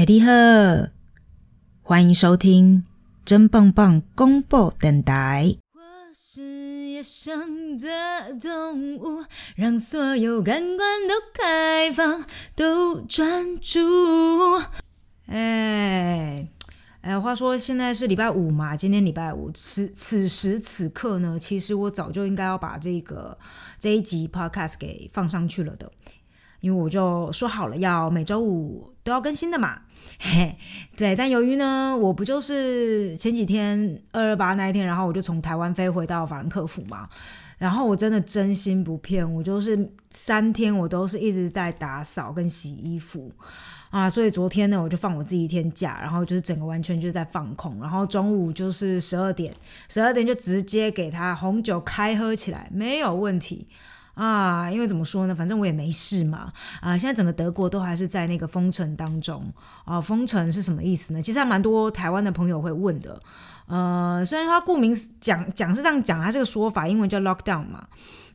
[0.00, 0.32] 哎，你好，
[1.82, 2.86] 欢迎收听
[3.22, 5.54] 真棒棒公布电台。
[5.74, 5.80] 我
[6.14, 7.86] 是野生的
[8.40, 9.26] 动物，
[9.56, 12.24] 让所有感官都开放，
[12.56, 13.78] 都专注。
[15.26, 16.48] 哎，
[17.02, 23.36] 哎，话说现在是礼拜五嘛，今天礼拜五，此此时此刻呢，其实我早就应该要把这个
[23.78, 25.92] 这一集 podcast 给放上去了的。
[26.60, 29.80] 因为我就说好了要每周五都要更新的嘛，
[30.22, 30.54] 嘿，
[30.94, 31.16] 对。
[31.16, 37.08] 但由于呢，我不就是前几天二二八那一天，然后我就从台湾飞回到法兰克福嘛，
[37.56, 43.32] 然后我真的真心不骗，我就是三天我都是一直在打扫跟洗衣服
[43.88, 49.50] 啊，所以昨天呢，我就放我自己一天假，然后就是整个完全就在放空，然后中午就是十二点，
[49.88, 53.66] 十二点就直接给他红酒开喝起来，没有问题。
[54.20, 55.34] 啊，因为怎么说呢？
[55.34, 56.52] 反正我也没事嘛。
[56.82, 59.50] 啊，现在整个德国都还是在那个封城当中。
[59.86, 61.22] 啊，封城是什么意思呢？
[61.22, 63.18] 其实还蛮多台湾的朋友会问的。
[63.70, 67.86] 呃，虽然说顾名讲讲是这样讲，它这个说法英文叫 lockdown 嘛。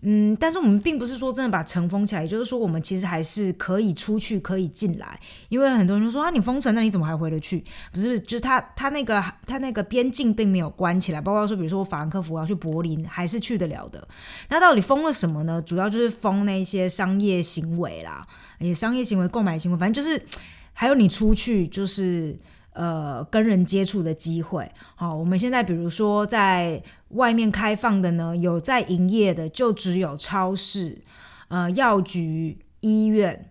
[0.08, 5.20] 嗯，但是我们并不是说真的把城封起来，也就是说我们其实还是可以出去，可以进来。
[5.50, 7.64] 因为很多人就说啊，你封城，那你怎么还回得去？
[7.92, 14.08] 不是，就是他他那个他那个边境并没有关起来，包括说，比如说法兰克福要去柏林，还是去得了的。
[14.50, 15.62] 那到底封了什么呢？
[15.62, 18.26] 主要就是封那些商业行为啦，
[18.60, 20.24] 也商业行为、购买行为，反正就是
[20.72, 22.38] 还有你出去就是。
[22.76, 31.02] 呃，跟人接触的机会，好，我们现在比如说在外面开放的呢，有在营业的就只有超市、
[31.48, 33.50] 呃药局、医院，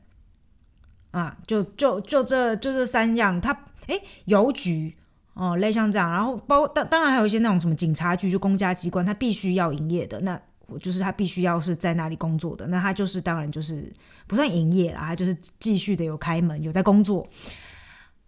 [1.12, 3.41] 啊，就就就这就这三样。
[3.41, 4.95] 它诶，邮局
[5.33, 13.91] 哦，类像这样，然后包当当然还有一些那种什么警察局，就公家机关，它必须要营业的，那我就是他必须要是在那里工作的，那他就是当然就是
[14.27, 17.27] 不算营业了，他就是继续的有开门，有在工作。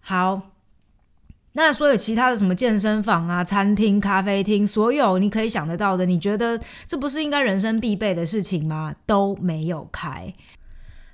[0.00, 0.40] 好。
[1.58, 8.94] 那所有其他的什么健身房啊、餐厅、咖啡厅，所有你可以想得到的，你觉得这不是应该人生必备的事情吗？
[9.06, 10.32] 都没有开。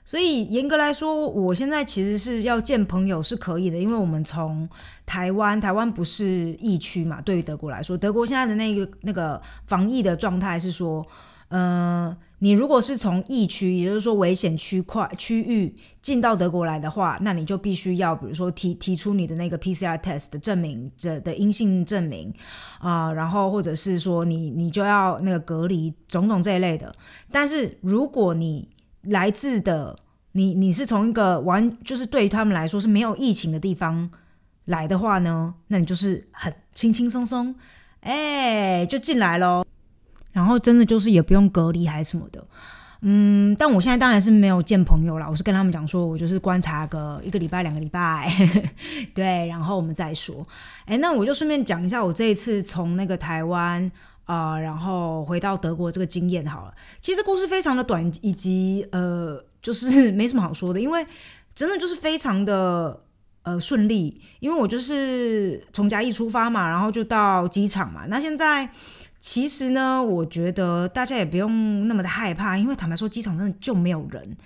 [0.04, 4.68] 所以严格来说，我现在其实是要见朋友是可以的，因为我们从
[5.06, 11.06] 台湾，台湾不是疫区嘛，对于德国来说，德国现在的那个那个防疫的状态是说，
[11.50, 12.16] 嗯。
[12.42, 15.72] 你如果是从疫区，也就是说危险区块区域
[16.02, 22.34] 进到德国来的话，那你就必须要，比如说提提出你的那个 PCR test 的证明的的阴性证明
[22.80, 26.92] 啊，然后或者是说你你就要那个隔离种种这一类的。
[27.30, 28.68] 但是如果你
[29.02, 29.96] 来自的
[30.32, 34.10] 你你是从一个完就是对于他们来说是没有疫情的地方
[34.64, 37.54] 来的话呢，那你就是很轻轻松松，
[38.00, 39.64] 哎，就进来喽。
[40.32, 42.44] 然后真的就是也不用隔离还是什么的，
[43.02, 48.32] 嗯，但我现在当然是没有见朋友了，我是跟他们讲说，我就是观察个一个礼拜、两个礼拜，
[49.12, 50.46] 对，然后我们再说。
[50.86, 53.90] 哎，那我就顺便讲一下我这一次从那个台湾
[54.24, 56.74] 啊，然后回到德国这个经验好了。
[57.00, 61.04] 其实故事非常的短，以及呃，就是没什么好说的，因为
[61.54, 63.00] 真的就是非常的
[63.42, 68.70] 呃顺利，因为我就是从嘉义出发嘛，然后就到机场嘛，那现在。
[69.22, 74.36] 其实呢，我觉得大家也不用那么的害怕，因为坦白说，机场真的就没有人。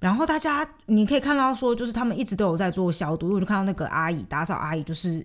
[0.00, 5.24] 然后大家你可以看到说，就是他们一直都有在做消毒，我就看到那个阿姨打扫阿姨，就是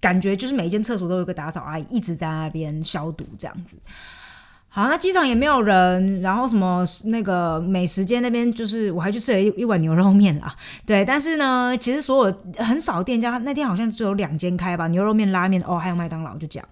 [0.00, 3.78] 感觉就是每一间厕所都有个打扫阿姨一直在那边消毒这样子。
[4.76, 10.52] 好，那机场也没有人，然后什么那个美食街那边就是我还去吃了一一碗牛肉面啦，
[10.84, 11.04] 对。
[11.04, 16.68] 但是呢，其实所有很少店家那天好像只有两间开吧，牛肉面、拉面哦，还有麦当劳就这样。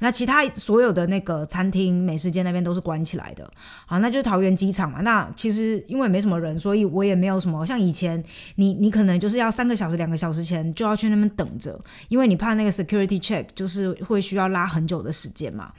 [0.00, 3.48] 那其他所有的那个餐厅、美食街那边都是关起来的。
[3.86, 5.00] 好，那就是桃园机场嘛。
[5.02, 8.20] 那其实因为没什么人，所以我也没有什么像以前，
[8.56, 15.70] 你你可能就是要三个小时、两个小时前就要去那边等着，因为你怕那个 security check 就是会需要拉很久的时间嘛。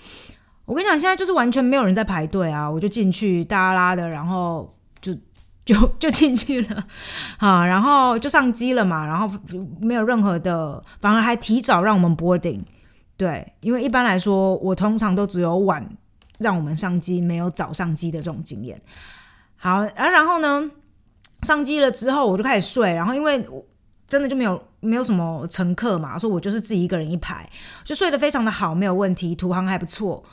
[0.65, 5.15] 我跟你讲，现在就是完全没有人在排队啊，我就进去大拉的，然后就
[5.63, 6.83] 就就进去了，
[7.37, 9.29] 啊，然后就上机了嘛，然后
[9.79, 12.61] 没有任何的，反而还提早让我们 boarding。
[13.15, 15.87] 对，因为一般来说，我通常都只有晚
[16.39, 18.81] 让我们上机，没有早上机的这种经验。
[19.55, 20.69] 好，然然后呢，
[21.43, 23.47] 上机了之后我就开始睡，然后因为
[24.07, 27.47] 真的就没有没有什么乘客嘛，所以我就是自己一个人一排，
[27.83, 30.23] 就睡得非常的好，没有问题，途航还不错。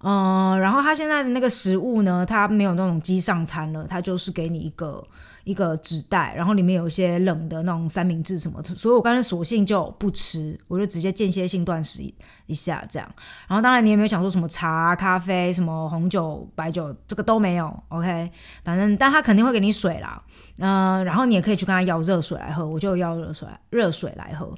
[0.00, 5.04] 嗯，然后他现在的那个食物呢，他没有那种机上餐了，他就是给你一个
[5.42, 12.00] 一个纸袋，然后里面有一些冷的那种三明治什么，所以我刚才索性就不吃，我就直接间歇性断食
[12.46, 13.08] 一下这样。
[13.48, 17.82] 然后当然你也没有想说什么茶、咖啡、什么红酒、白酒，这个都没有。
[17.88, 18.30] OK，
[18.62, 20.22] 反正但他肯定会给你水啦，
[20.58, 24.54] 嗯，然后你也可以去跟他要热水来喝，我就要热水热水来喝。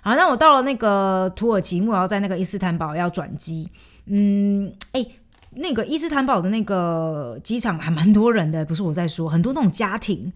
[0.00, 3.68] 好，那我到了那个土耳其，我要在那个伊斯坦堡要转机。
[4.06, 5.04] 嗯，哎，
[5.50, 10.32] 那个伊斯坦堡的那个机场还蛮多人的，不是我在说，很多那种家庭，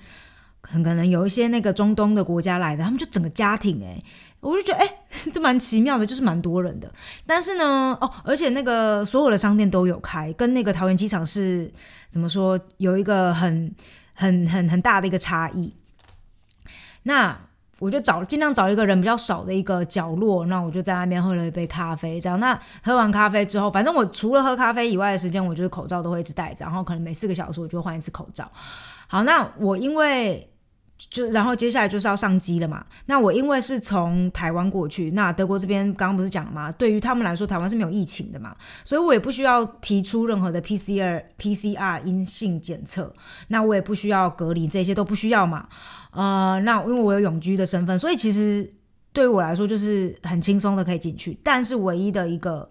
[0.62, 4.02] 很可能有一些那个中东的国家来的，他们就整个家庭，哎，
[4.40, 4.96] 我就觉得，哎，
[5.32, 6.92] 这蛮奇妙的，就是蛮多人的。
[7.26, 11.72] 但是呢，哦，而且那个所有的商店都有开，跟那个桃园机场是
[12.08, 13.72] 怎么说，有一个很
[14.14, 15.72] 很很很大的一个差异。
[17.04, 17.38] 那。
[17.80, 22.20] 我就找尽量找一个人比较少的一个角落，那我就在那边喝了一杯咖啡。
[22.20, 28.48] 这样，那喝完咖啡之后，反正我除了喝咖啡以外的时间，我就是口罩都会一直戴着，然后可能每四个小时我就换一次口罩。
[29.08, 30.46] 好，那我因为。
[31.08, 32.84] 就然后接下来就是要上机了嘛。
[33.06, 36.70] 那我因为是从台湾过去，那德国这边刚刚不是讲了吗？
[36.72, 38.54] 对于他们来说，台湾是没有疫情的嘛，
[38.84, 43.10] 所以我也不需要提出任何的 PCR PCR 阴性检测，
[43.48, 45.68] 那我也不需要隔离，这些都不需要嘛。
[46.12, 48.72] 呃，那因为我有永居的身份，所以其实
[49.12, 51.38] 对于我来说就是很轻松的可以进去。
[51.42, 52.68] 但是唯一的一个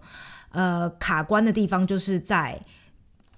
[0.52, 2.60] 呃卡关的地方就是在。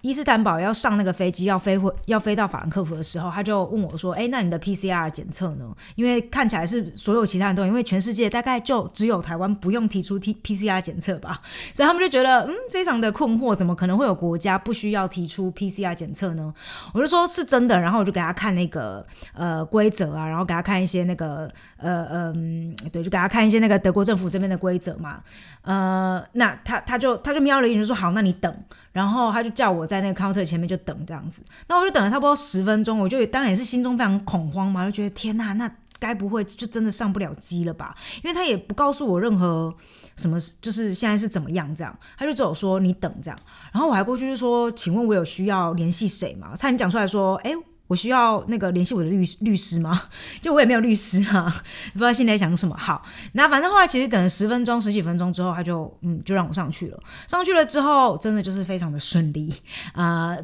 [0.02, 5.74] 伊斯坦堡要上那个飞机，要飞回要飞到法兰克福的时候，他就问我说：“哎，那你的 PCR 检测呢？
[5.94, 11.40] 因为看起来是所有其他人都，因为全世界大概就只有台湾不用提出 T PCR 检测吧，
[11.72, 16.52] 所以他们就觉得嗯，非常的困惑，怎么可能会有国家不需要提出 PCR 检测呢？
[16.92, 25.20] 我就说是真的，然后我就给他看那个呃规则啊，然后给他看一些那个呃嗯，对，就给他看一些那个德国政府这边的规则嘛。
[25.62, 28.52] 呃，那他他就他就瞄了一眼，就说好，那你等。
[28.92, 31.42] 然后他就叫我在那个 counter 前面就等这样子。
[31.66, 37.94] 那我就等了差不多十分钟，我就当然也是心中非常恐慌嘛，就觉得天呐，那该不会就真的上不了机了吧？
[38.22, 39.74] 因为他也不告诉我任何
[40.16, 43.38] 什么，就是现在是怎么样这样，他就只有说你等这样。
[43.72, 46.54] 然后我还过去就说，请问我有需要联系谁吗？
[46.56, 47.52] 差点讲出来说，哎。
[47.92, 50.04] 我需要那个联系我的律律师吗？
[50.40, 51.44] 就我也没有律师啊，
[51.92, 52.74] 不知道现在想什么。
[52.74, 53.02] 好，
[53.34, 56.98] 那反正后来其实等了十分钟、十几分钟之后，他就嗯，就让我上去了。
[57.28, 59.54] 上去了之后，真的就是非常的顺利
[59.92, 60.34] 啊。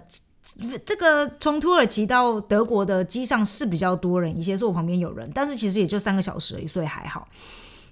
[0.84, 7.26] 这个从土耳其到德国的机上是比较多人一些，是我旁边有人，但是其实也就三个小时而已，所以还好。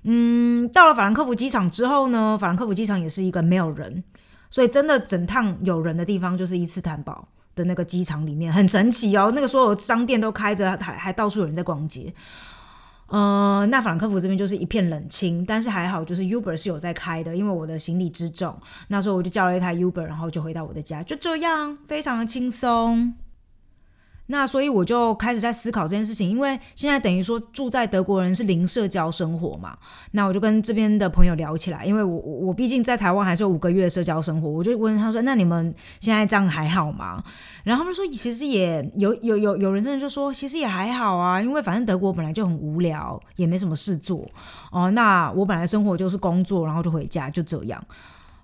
[0.03, 4.05] 嗯，到了法兰克福机场之后呢，法兰克福机场也是一个没有人，
[4.51, 7.27] 所以真的整趟有人的地方就是伊斯坦堡。
[7.57, 12.15] 的那个机场里面很神奇哦，那个所有商店都开着，还还到处有人在逛街。
[13.09, 18.57] 呃，那法兰克福这边就是一片冷清，但是还好，就是 Uber 是有在开的，因为我的行李之重，
[18.89, 23.15] 那时候我就叫了一台 Uber，然后就回到我的家，就这样，非常的轻松。
[24.29, 29.77] 那所以我就开始在思考这件事情，因为现在等于说住在德国人是零社交生活嘛，
[30.11, 37.23] 那我就跟这边的朋友聊起来，因为我我我毕竟在台湾还是有五个月社交生活，我就问他说：“那你们现在这样还好吗？”
[37.63, 44.27] 然后他们说：“其实也有有有有人真的就说，其实也还好啊，因为反正德国本来就很无聊，也没什么事做
[44.73, 44.91] 哦。
[44.91, 47.83] 那我本来生活就是工作，然后就回家，就这样。”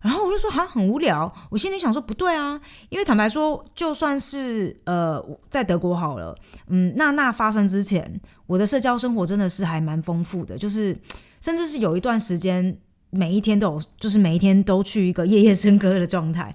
[0.03, 2.61] 然后我就说哈很无聊，我心里想说不对啊，
[2.91, 10.95] 因为坦白说，就算是呃在德国好了，嗯，那那发生之前，我的社交生活真的是还蛮丰富的，就是
[11.41, 12.77] 甚至是有一段时间
[13.11, 16.55] 每一天都有，就是每一天都去一个夜夜笙歌的状态，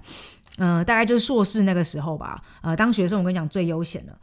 [0.58, 4.18] 嗯，大概就是硕士那个时候吧，呃，当学生我跟你讲最悠闲了。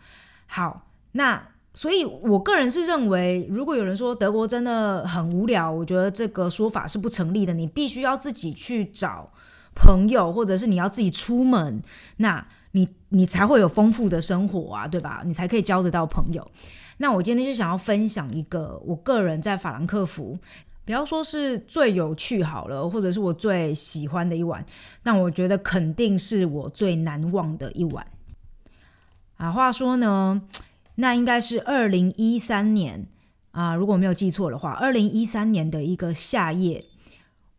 [0.45, 1.41] 好，那。
[1.75, 7.53] 所以，我个人是认为，如果有人说德国真的很无聊，我觉得这个说法是不成立的。
[7.53, 9.29] 你必须要自己去找
[9.75, 11.83] 朋友，或者是你要自己出门，
[12.15, 15.21] 那你你才会有丰富的生活啊，对吧？
[15.25, 16.49] 你才可以交得到朋友。
[16.97, 20.39] 那我今天就想要分享一个我个人在法兰克福，
[20.85, 24.65] 不要说是最有趣好了，或者是我最喜欢的一晚，
[25.03, 28.07] 但我觉得肯定是我最难忘的一晚。
[29.35, 30.41] 啊，话说呢。
[30.95, 33.07] 那应该是二零一三年
[33.51, 36.85] 啊，如果没有记错的话，二零一三年的一个夏夜，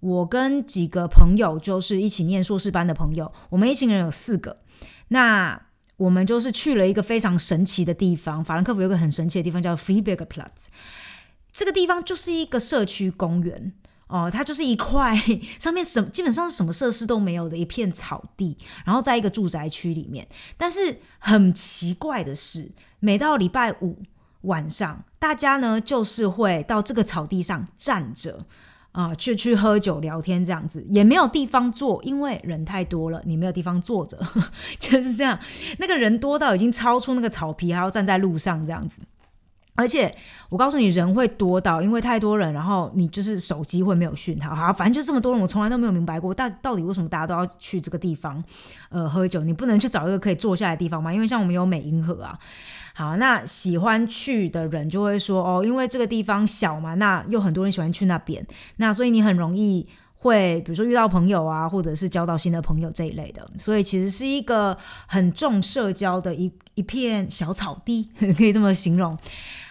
[0.00, 4.58] 我跟几个朋友，就是一起念硕士班的朋友，我们一行人有四个。
[5.08, 5.60] 那
[5.96, 10.68] 我们就是去了一个非常神奇的地方，法兰克福有个很神奇的地方叫 Freebergplatz，
[11.50, 13.72] 这个地方就是一个社区公园。
[14.08, 15.20] 哦，它就是一块
[15.58, 20.26] 上面什基本上是什么设施都没有的一片草地，然后在一个住宅区里面。
[20.56, 22.70] 但是很奇怪的是，
[23.00, 23.98] 每到礼拜五
[24.42, 28.46] 晚上，大家呢就是会到这个草地上站着，
[28.92, 34.16] 啊，去去喝酒聊天这样子，也没有地方坐，因为人太多了，你没有地方坐着，
[34.78, 35.36] 就是这样。
[35.78, 39.00] 那个人多到已经超出那个草皮，还要站在路上这样子。
[39.76, 40.12] 而且
[40.49, 48.42] 我告诉你，人会多到，因为太多人，然后你就是手机会没有讯号，好，反正就这么多人，我从来都没有明白过，到到底为什么大家都要去这个地方，
[48.88, 49.42] 呃，喝酒？
[49.42, 51.12] 你不能去找一个可以坐下来的地方吗？
[51.12, 52.38] 因为像我们有美银河啊，
[52.95, 58.42] 好，那喜欢去的人就会说，哦，因为这个地方小嘛，那又很多人喜欢去那边，
[58.76, 64.75] 那所以你很容易会，比如说遇到朋友啊，或者是交到新的朋友这一类的，所以其实是一个
[65.06, 69.16] 很重社交的一一片小草地， 可以这么形容。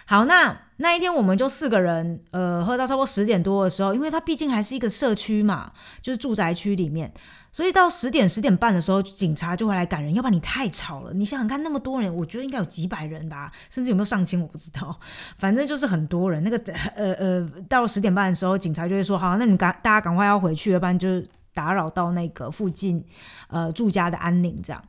[0.07, 7.11] 好，那那一天我们就四个人，呃，喝到差不多十点多的时候，因为它毕竟还是一个社区嘛，就是住宅区里面，
[7.51, 11.11] 所以到十点十点半的时候，警察就会来赶人，要不然你太吵了。
[11.11, 14.95] 你想想看，那么多人，我觉得应该有几百人吧，甚至有没有上千，我不知道，
[15.39, 16.43] 反正就是很多人。
[16.43, 23.03] 那个呃呃，到十点半的时候，警察就会说：“好，那你赶大家赶快要回去，要不然就是打扰到那个附近
[23.47, 24.83] 呃住家的安宁。”这样，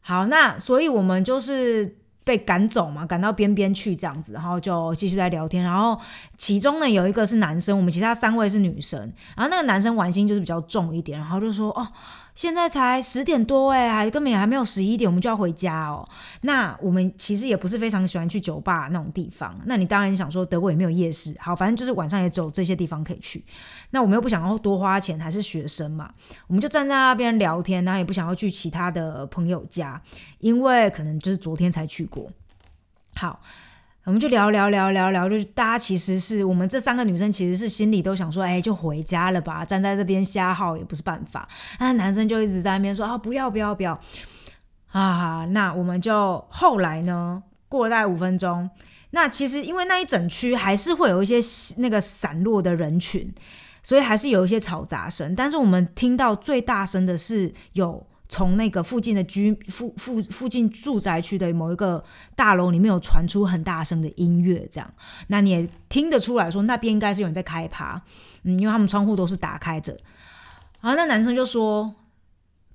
[0.00, 1.96] 好，那所以我们就是。
[2.28, 5.64] 被赶走嘛，赶到边边去这样子，然后就继续在聊天。
[5.64, 5.98] 然后
[6.36, 9.00] 其中呢有一个是男生，我们其他三位是女生。
[9.34, 11.88] 然后那个男生玩心就是比较重一点，然后就说：“哦。”
[12.38, 16.08] 现在才十点多哎，还根本也还没有十一点，我们就要回家哦。
[16.42, 19.60] 那我们其实也不是非常喜欢去酒吧那种地方。
[19.64, 23.44] 那你当然想说德国也没有夜市，好，反正就是晚上也只有这些地方可以去。
[23.90, 26.14] 那我们又不想要多花钱，还是学生嘛，
[26.46, 30.00] 我们就站在那边聊天，然后也不想要去其他的朋友家，
[30.38, 32.30] 因为可能就是昨天才去过。
[33.16, 33.40] 好。
[34.08, 41.46] 我们就聊聊聊聊聊，就大家其实是我们这三个女生，其实是心里都想说，哎，就回家了吧，站在这边瞎耗也不是办法。
[41.78, 44.00] 那男生就一直在那边说啊，不要不要不要
[44.92, 45.44] 啊。
[45.50, 48.70] 那我们就后来呢，过了大概五分钟，
[49.10, 51.38] 那其实因为那一整区还是会有一些
[51.76, 53.30] 那个散落的人群，
[53.82, 55.36] 所以还是有一些吵杂声。
[55.36, 58.06] 但是我们听到最大声的是有。
[58.28, 62.04] 从那个附近的居附附附近住宅区的某一个
[62.36, 64.94] 大楼里面有传出很大声的音乐，这样，
[65.28, 68.02] 那你也听得出来说那边应该是有人在开趴，
[68.42, 69.96] 嗯，因为他们窗户都是打开着。
[70.80, 71.94] 然后那男生就说，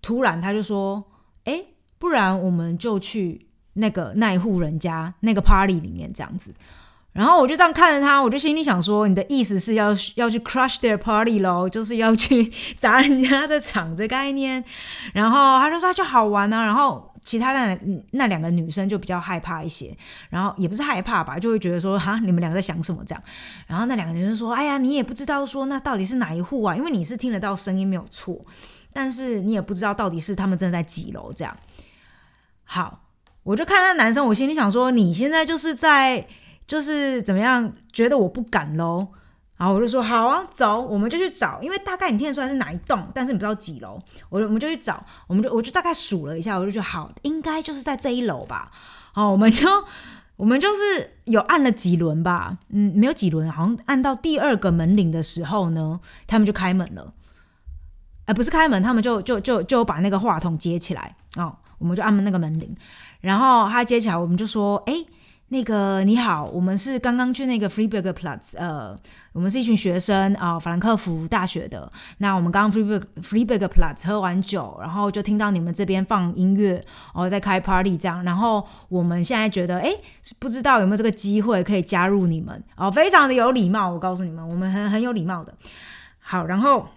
[0.01, 1.03] 突然他就说，
[1.45, 1.63] 哎，
[2.00, 6.53] 不然我们就去那个那一户人家那个 party 里面这样子。
[7.13, 14.63] 然后我就这样看着他，我就心里想说：“你的意思是要要去 crush their party 咯，就是要去 砸人家的场这概念。”
[15.13, 17.79] 然后他就说：“就好玩啊。”然后其他的
[18.13, 19.96] 那两个女生就比较害怕一些，
[20.32, 23.24] 然后也不是害怕吧，就会觉得说：“哈，你们两个在想什么？”这样。
[23.67, 26.75] 然后那两个女生说：“哎呀，你也不知道说那到底是哪一户啊？
[26.75, 28.41] 因为你是听得到声音没有错，
[28.91, 31.55] 但是你也不知道到底是他们正在几楼这样。”
[32.65, 33.01] 好，
[33.43, 36.25] 我就看那男生，我心里想说：“你现在就是在。”
[36.65, 39.08] 就是怎么样觉得我不敢喽，
[39.58, 48.72] 然后我就说好啊，走，我们就去找，因为大概你听得出来是哪一栋，但是你不知道几楼，我我们就去找，我们就我就大概数了一下，我就觉得好，应该就是在这一楼吧。
[49.12, 49.67] 好，我们就
[50.38, 57.13] 我们就是有按了几轮吧，嗯，没有几轮，好像按到第二个门铃的时候呢，他们就开门了，
[58.25, 61.15] 哎，不是开门，他们就就就就把那个话筒接起来。
[61.36, 62.75] 哦，我们就按那个门铃，
[63.20, 64.93] 然后他接起来，我们就说，哎。
[65.53, 68.98] 那个你好，我们是刚刚去那个 Freeburg Platz，呃，
[69.33, 71.91] 我们是一群学生啊，法兰克福大学的。
[72.17, 76.83] 那我们刚刚 Freeburg Freeburg Platz 喝完酒，然后就听到你们这边放音乐，
[77.13, 78.24] 哦，在开 party 这样。
[78.24, 79.91] 然后我们现在觉得，哎，
[80.39, 83.91] 不知道有没有这个机会可以加入你们哦，非常的有礼貌。
[83.91, 85.53] 我告诉你们，我们很很有礼貌的。
[86.19, 86.88] 好，然后。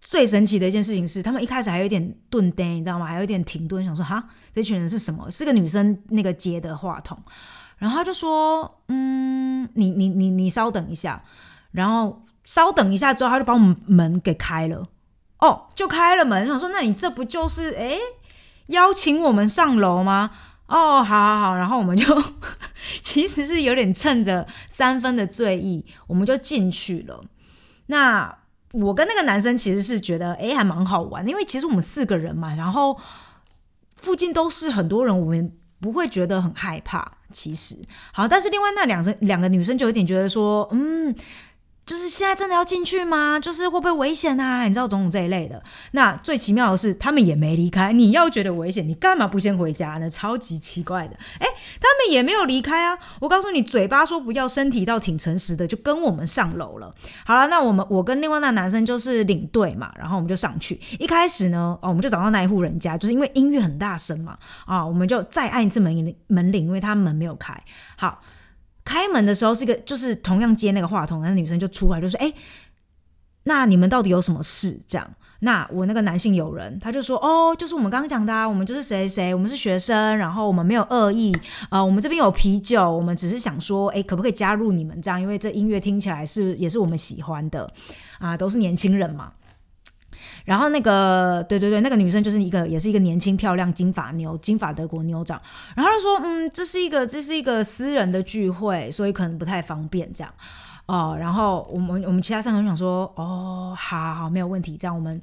[0.00, 3.06] 最神奇的一件事情是，他们一开始还有点顿呆，你知道吗？
[3.06, 4.22] 还有点停顿，想说哈，
[4.54, 5.28] 这群人是什么？
[5.30, 7.18] 是个女生那个接的话筒，
[7.78, 11.22] 然后他就说，嗯，你你你你稍等一下，
[11.72, 14.86] 然后稍等一下之后，他就把我们门给开了，
[15.40, 17.98] 哦，就开了门，想说，那你这不就是哎
[18.68, 20.30] 邀请我们上楼吗？
[20.68, 22.22] 哦，好好好，然后我们就
[23.02, 27.24] 其实是有点趁着三分的醉意，我们就进去了。
[27.86, 28.38] 那。
[28.72, 32.98] 我跟那个男生其实是觉得，哎，还蛮好玩，因为其实我们四个人嘛，然后
[33.96, 37.12] 附近都是很多人，我们不会觉得很害怕。
[37.30, 37.76] 其实，
[38.12, 41.14] 好，但是另外那两生两个女生就有点觉得说，嗯。
[41.88, 43.40] 就是现在真的要进去吗？
[43.40, 44.64] 就是会不会危险啊？
[44.64, 45.62] 你知道种种这一类的。
[45.92, 47.94] 那最奇妙的是，他们也没离开。
[47.94, 50.10] 你要觉得危险，你干嘛不先回家呢？
[50.10, 51.16] 超级奇怪的。
[51.38, 51.46] 哎，
[51.80, 52.98] 他们也没有离开啊。
[53.20, 56.92] 我告诉你，嘴巴说不要，身体倒挺诚实的，就跟我们上楼了。
[57.24, 60.78] 好了，那我们我跟另外那男生就是领队嘛，然后我们就上去。
[60.98, 67.58] 一开始呢，哦，我们就找到那一户人家，就是因为音乐很大声嘛，啊，我们就再按一次门铃门铃，因为他门没有开。
[67.96, 68.20] 好。
[68.88, 72.32] 开门的时候是一个，就是同样接那个话筒，那女生就出来就说：“哎，
[73.42, 74.80] 那你们到底有什么事？
[74.88, 75.06] 这样，
[75.40, 81.36] 那我那个男性友人他就说，哦，就是我们刚刚讲的，啊，我们就是谁谁，我们是学生，然后我们没有恶意，
[81.68, 85.20] 啊，我们这边有啤酒，我们只是想说，哎，可不可以加入你们这样？
[85.20, 87.70] 因为这音乐听起来是也是我们喜欢的，
[88.18, 89.30] 啊，都是年轻人嘛。
[90.48, 95.38] 然后那个，对对对，那个女生就是一个，也是一个年轻漂亮金发妞，金发德国妞长。
[95.76, 100.32] 然后她说，嗯，这是一个，这是一个私人的聚会，所以可能不太方便这样。
[100.86, 104.74] 哦，然后我们我们其他三个人想说，哦，好好好，没有问题。
[104.78, 105.20] 这样我们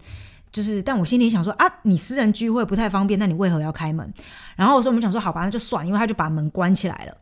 [0.52, 4.14] 就是，但我心里想说啊，你私人聚会不太方便，那你为何要开门？
[4.56, 7.18] 然后我说我们想说，好吧，那就算，因为他就把门关起来了。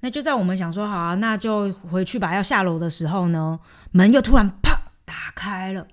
[0.00, 2.34] 那就在我们想说，好啊，那就回去吧。
[2.34, 5.86] 要下楼的时候呢，门又突然啪打开了，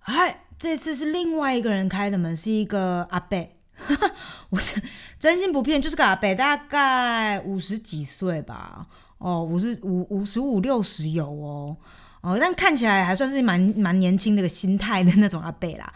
[0.00, 0.40] 哎。
[0.58, 3.48] 这次是另外一个人开的门，是一个阿伯，
[4.48, 4.82] 我真
[5.18, 8.86] 真心不骗，就是个阿伯，大概五十几岁吧，
[9.18, 11.76] 哦，五十五五十五六十有哦，
[12.22, 15.92] 哦，但看起来还算是蛮蛮年轻那个心态的那种阿伯啦。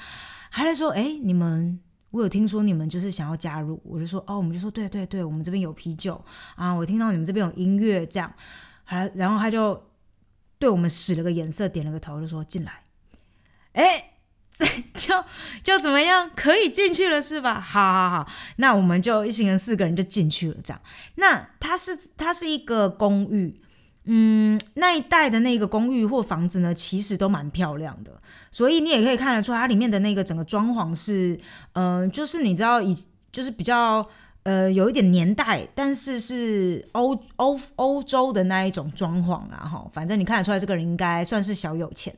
[0.50, 6.22] 还在说，哎，你们，我有听说你们就是想要加入，我就说，哦，我们就说，对对对，我们这边有啤酒。
[6.54, 8.30] 啊，我听到你们这边有音乐，这样，
[8.84, 9.82] 还然后他就
[10.58, 12.82] 对我们使了个眼色，点了个头，就说进来，
[13.72, 14.04] 哎。
[14.94, 15.24] 就
[15.62, 17.58] 就怎么样可以进去了是吧？
[17.60, 20.56] 好好好，那我们就一行人四个人就进去了。
[20.62, 20.80] 这样，
[21.14, 23.56] 那它是它是一个公寓，
[24.04, 31.38] 嗯，那一带的那个公寓或房子呢，其实都蛮漂亮的，所以你也可以看得出它里面的那个整个装潢是，
[31.72, 32.94] 嗯，就是你知道以
[33.32, 34.06] 就是比较
[34.42, 42.14] 呃有一点年代，但是是欧欧欧洲的那一种装潢啊，哈，反正你看得出来这个人应该算是小有钱。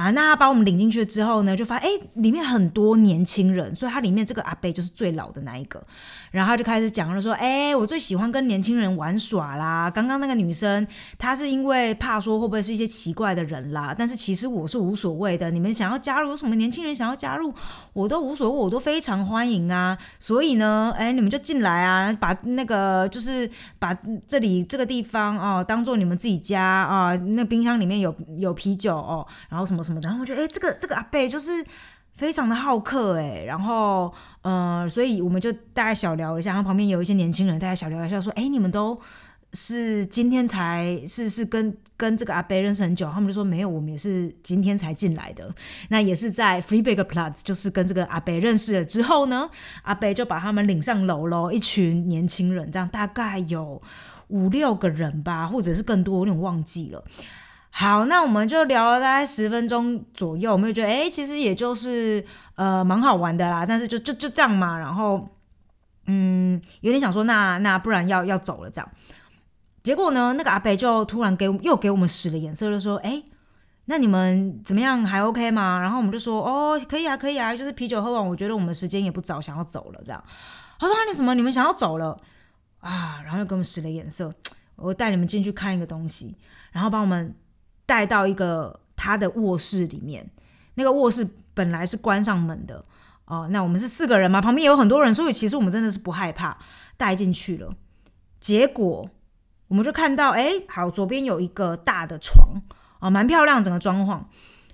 [0.00, 5.78] 啊，那他把我们领进去之后呢，就发哎，里面很多年轻人，所以他里面这个阿贝就是最老的那一个。
[6.30, 9.90] 然后他就开始讲了，说：“哎，我最喜欢跟年轻人玩耍啦。
[9.90, 10.86] 刚刚那个女生，
[11.18, 15.50] 她是因为怕说会不会是一些奇怪的人啦，但是其实我是无所谓的。
[15.50, 17.52] 你们想要加入，有什么年轻人想要加入，
[17.92, 19.98] 我都无所谓，我都非常欢迎啊。
[20.18, 23.94] 所以呢，哎，你们就进来啊，把那个就是把
[24.26, 27.14] 这里这个地方哦，当做你们自己家啊。
[27.16, 31.64] 那冰箱里面有有啤酒哦，然后什么，然后我觉得哎，这个这个阿贝就是。”
[32.16, 39.00] 非常的好客哎，然后呃，所以我们就大概小聊一下，然后旁边有一些年轻人，大家小聊一下，说，哎，你们都
[39.54, 45.50] 是今天才是是跟跟这个阿贝认识很久，他们就说没有，我们也是今天才进来的，
[45.88, 49.48] 那也是在 Free Big Plus，就是跟这个阿贝认识了之后呢，
[49.84, 53.80] 阿贝就把他们领上楼喽，一群年轻人，这样大概有
[54.28, 57.02] 五六个人吧，或者是更多，有点忘记了。
[57.72, 62.22] 好，那我们就聊了大概十分钟左右，我们就觉得，哎，其实也就是
[62.56, 65.36] 呃蛮好玩的啦，但是就就就这样嘛，然后
[66.06, 68.90] 嗯，有点想说，那那不然要要走了这样。
[69.82, 73.22] 结果呢，那个阿北就突然给又给我们使了眼色，就说，哎，
[73.84, 75.78] 那你们怎么样，还 OK 吗？
[75.80, 80.22] 然后我们就说，哦，可以啊，可以啊，就是啤酒喝完，我觉得我们时间也不早，想要走了这样。
[80.78, 81.34] 他说，啊你什么？
[81.34, 82.16] 你们想要走了
[82.80, 83.22] 啊？
[83.24, 84.30] 然后又给我们使了眼色，
[84.74, 86.36] 我带你们进去看一个东西，
[86.72, 87.32] 然后帮我们。
[87.90, 90.24] 带到一个他的卧室里面，
[90.74, 92.84] 那个卧室本来是关上门的
[93.24, 93.48] 哦。
[93.50, 96.56] 那我们是四个人嘛，旁边也有很多人，所以其实我们真的是不害怕，
[96.96, 97.74] 带进去了。
[98.38, 99.10] 结果
[99.66, 102.62] 我们就看到，哎，好，左边有一个大的床
[103.00, 104.22] 啊，蛮漂亮，整个装潢。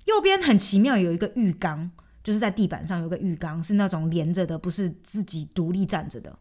[0.05, 1.90] 右边很奇妙，有一个浴缸，
[2.22, 6.38] 就是在地板上有个浴缸，是那种连着的，不是自己独立站着的。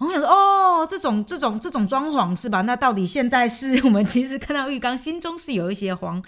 [0.00, 2.62] 我想说，哦，这种这种这种装潢是吧？
[2.62, 6.22] 那到底现在是 我们其实看到浴缸，心中是有一些慌，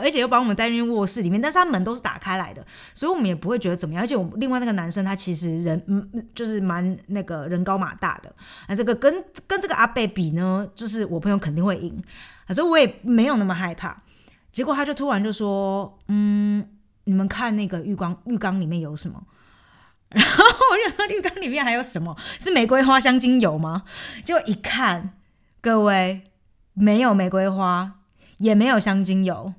[0.00, 4.02] 而且又把我们带进卧室里面，但是他门都是打开来的，所以我们也不会觉得怎么样。
[4.02, 8.34] 而且我另外那个男生，他其实人嗯就是蛮那个人高马大的，
[8.66, 11.96] 那这个跟跟这个阿贝比呢，就是我朋友肯定会赢，
[12.48, 14.02] 所以我也没有那么害怕。
[14.50, 16.66] 结果他就突然就说，嗯，
[17.04, 19.22] 你们看那个浴缸，浴缸里面有什么？
[20.14, 22.16] 然后我就说浴缸里面还有什么？
[22.38, 23.84] 是玫瑰花香精油吗？
[24.24, 25.14] 就一看，
[25.60, 26.24] 各位
[26.74, 27.92] 没有玫瑰花，
[28.38, 29.54] 也没有香精油，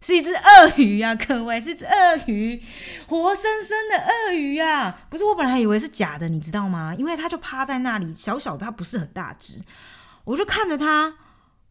[0.00, 1.14] 是一只鳄鱼呀！
[1.14, 2.62] 各位是只鳄鱼，
[3.06, 4.98] 活生生的鳄鱼呀！
[5.08, 6.94] 不是我本来以为是假的，你知道吗？
[6.98, 9.60] 因为它就趴在那里，小小的，它不是很大只。
[10.24, 11.14] 我就看着它，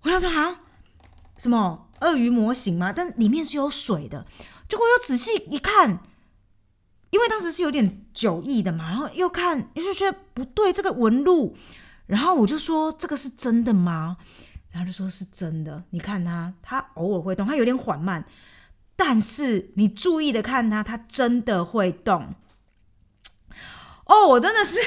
[0.03, 0.59] 我想说啊，
[1.37, 2.93] 什么鳄鱼模型吗？
[2.95, 4.25] 但里面是有水的。
[4.69, 5.99] 结果又仔细一看。
[7.13, 11.55] 因为当时是有点酒意的嘛，然后又看又，就觉得不对，这个纹路，
[12.07, 14.17] 然后我就说这个是真的吗？
[14.71, 15.83] 然后就说是真的。
[15.91, 18.25] 你看它，它偶尔会动，它有点缓慢，
[18.95, 22.33] 但是你注意的看它，它真的会动。
[24.05, 24.79] 哦，我真的是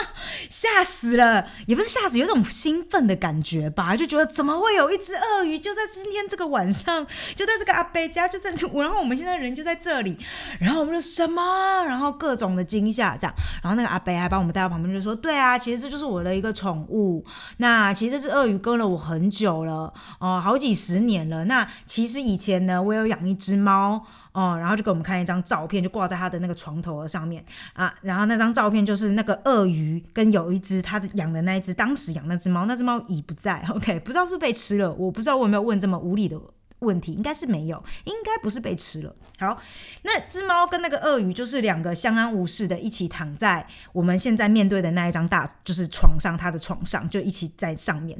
[0.48, 7.06] 吓死了，也不是吓死，有种兴奋的感觉吧，就觉得怎么会有一只鳄鱼就在今天这个晚上，
[7.36, 10.16] 就在这个阿贝家，就在，然后我们现在人就在这里，
[10.58, 17.22] 然后我们说什么，然后各种的惊吓这样，然后那个阿贝还把我们带到旁边，就说，对啊，其实这就是我的一个宠物，
[17.58, 24.06] 那其实这只鳄鱼跟了我很久了，哦，好几十年了，那其实以前呢，我有养一只猫。
[24.32, 27.94] 哦，然后就给我们看一张照片，就挂在他的那个床头的上面啊。
[28.02, 33.62] 然后那张照片就是那个鳄鱼跟有一只他的养的那一只，当时养那只猫，那只猫已不在。
[33.68, 36.40] OK，不知道是不是被吃了，我不知道我有没有问这么无理的
[36.78, 39.14] 问题，应该是没有，应该不是被吃了。
[39.38, 39.60] 好，
[40.02, 48.18] 那只猫跟那个鳄鱼就是两个相安无事的，一起躺在我们现在面对的那一张大就是床上，他的床上就一起在上面。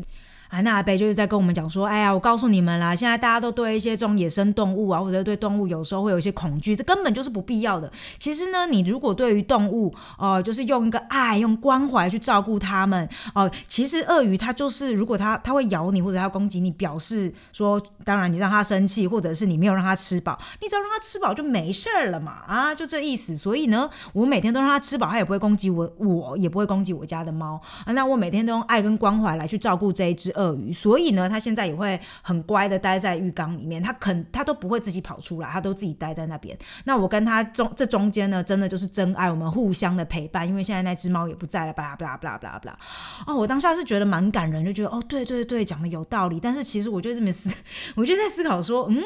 [0.53, 7.91] 啊，那阿贝就是在跟我们讲说，哎呀，我告诉你们啦，现在大家都对一些这种野生动物啊，或者对动物有时候会有一些恐惧，这根本就是不必要的。
[8.19, 23.35] 其实呢，你如果对于动物，哦，就是用一个爱、用关怀去照顾它们，哦，其实鳄鱼它就是，如果它它会咬你或者它攻击你，表示说，当然你让它生气，或者是你没有让它吃饱，你只要让它吃饱就没事儿了嘛，啊，就这意思。
[23.35, 27.93] 所以呢，我每天都让它吃饱，它也不会攻击我，我也不会攻击我家的猫啊。
[27.95, 30.31] 那我每天都用爱跟关怀来去照顾这一只。
[30.43, 36.59] 鳄鱼，所以呢，它现在也会很乖的待在浴缸里面，它肯它都不会自己跑出来，它都自己待在那边。
[36.85, 40.49] 那我跟它中这中间呢，真的就是真爱，我们互相的陪伴。
[40.49, 42.79] 因为现在那只猫也不在了，巴拉巴拉巴拉巴拉巴拉。
[43.27, 46.41] 哦，我当下是觉得蛮感人，就觉得哦，对对对，讲的有道理。
[46.41, 47.55] 但是其实我就这么思，
[47.95, 49.01] 我就在思考说，嗯，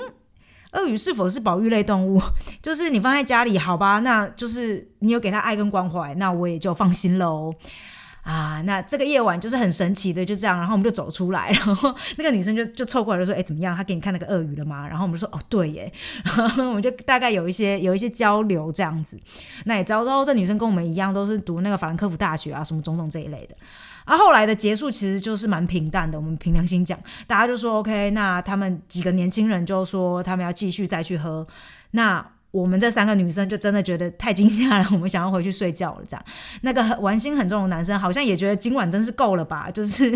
[0.72, 2.20] 鳄鱼是否是保育类动物？
[2.62, 7.54] 就是你放在家里，好吧，那就是你有给它爱跟关怀，那我也就放心了哦。
[8.26, 13.76] 啊，那这个夜晚就是很神奇的，就这样，然后我们就走出来， 然后那个女生就就凑过来就说：“哎，怎么样？
[13.76, 15.92] 她给你看那个鳄鱼了吗？”然后我们就说：“哦，对耶。
[16.36, 19.16] ”然后我们就大概有一些有一些交流这样子。
[19.66, 23.54] 那也知道，然后这女生跟我们一样，都是读那个法兰克福大学啊，什么种种这一类的。
[24.04, 26.18] 啊，后来的结束其实就是蛮平淡的。
[26.18, 28.10] 我们凭良心讲，大家就说 OK。
[28.10, 31.46] 那他们几个年轻人就说他们要继续再去喝。
[31.92, 36.04] 那我们这三个女生就真的觉得太惊吓了，我们想要回去睡觉了。
[36.08, 36.24] 这样，
[36.62, 40.10] 那个玩心很重的男生好像也觉得今晚真是够了吧， 就是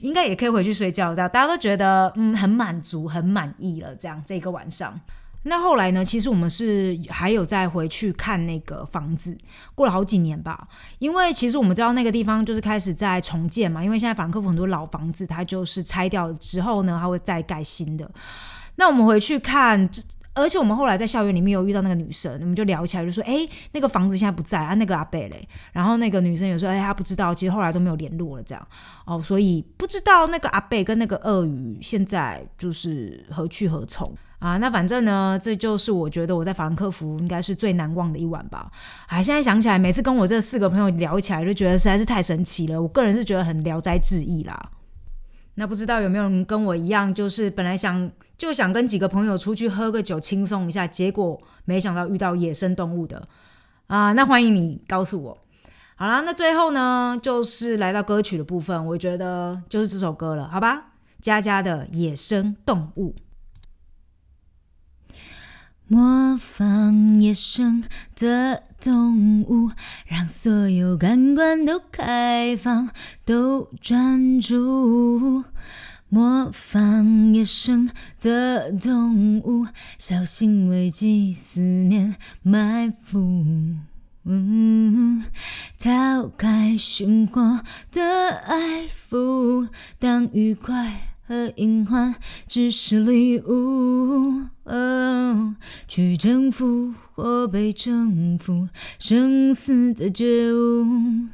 [0.00, 1.14] 应该也可以回去睡觉。
[1.14, 3.94] 这样，大家都觉得嗯很满足、很满意了。
[3.94, 5.00] 这样，这个晚上，
[5.44, 6.04] 那后来呢？
[6.04, 9.38] 其实我们是还有再回去看那个房子，
[9.74, 10.66] 过了好几年吧。
[10.98, 13.84] 因为其实我们知道那个地方就是开始在重建嘛。
[13.84, 18.10] 因为现在法兰克福很多老房子，它就是拆掉了之后呢，它会再盖新的。
[18.76, 19.88] 那我们回去看。
[20.34, 28.68] 而且我们后来在校园里面有遇到那个女生，我们就聊起来，就说：“哎，那个房子现在不在啊，那个阿贝嘞。”然后那个女生有说：“哎，她不知道，其实后来都没有联络了，这样
[29.06, 34.56] 哦，所以不知道那个阿贝跟那个鳄鱼现在就是何去何从啊？
[34.56, 38.70] 那反正呢，这就是我觉得我在法兰克福应该是最难忘的一晚吧。
[39.06, 42.82] 哎，现在想起来，每次跟我这四个朋友聊起来，就觉得实在是太神奇了。
[42.82, 44.70] 我个人是觉得很聊斋志异啦。
[45.56, 53.22] 那不知道有没有人跟我一样，就是本来想就想跟几个朋友出去喝个酒轻松一下，结果没想到遇到野生动物的
[53.86, 54.12] 啊！
[54.12, 55.38] 那欢迎你告诉我。
[55.96, 60.92] 好啦，那最后呢，就是来到歌曲的部分，我觉得就是这首歌了，好吧？
[61.20, 63.14] 佳佳的《野生动物》。
[65.86, 67.84] 模仿野生
[68.16, 69.70] 的动物，
[70.06, 72.90] 让所有感官都开放，
[73.24, 75.44] 都专注。
[76.10, 79.66] 模仿野生的动物，
[79.98, 83.42] 小心危机四面埋伏。
[85.78, 89.68] 逃开生活的爱抚，
[89.98, 91.13] 当愉快。
[91.26, 92.14] 和隐患
[92.46, 94.42] 只是礼物，
[95.88, 101.28] 去征服或被征服，生死的觉悟，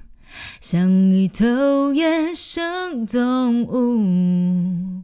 [0.61, 5.00] 像一头野生动物。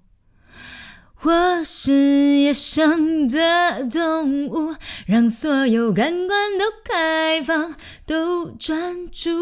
[1.27, 4.77] 我是野生的动物，
[5.09, 7.75] 让所有感官都开放，
[8.07, 9.33] 都专注。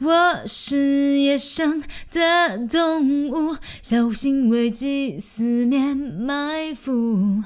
[0.00, 7.42] 我是野生的动物，小心危机四面埋伏。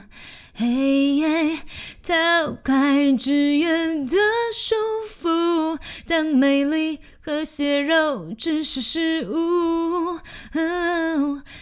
[0.56, 1.60] 嘿，
[2.02, 4.16] 逃开制约的
[4.52, 4.74] 束
[5.08, 6.98] 缚，当美丽。
[7.24, 10.20] 和血肉只是食物，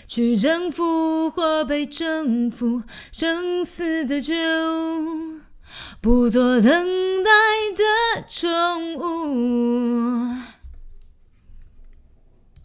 [0.09, 5.38] 去征服或被征服，生死的觉悟，
[6.01, 7.31] 不做等待
[7.77, 10.35] 的宠物。